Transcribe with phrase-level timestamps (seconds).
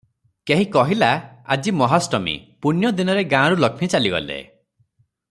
[0.51, 2.35] କେହି କହିଲା--ଆଜି ମହାଷ୍ଟମୀ,
[2.67, 4.43] ପୁଣ୍ୟଦିନରେ ଗାଁରୁ ଲକ୍ଷ୍ମୀ ଚାଲିଗଲେ।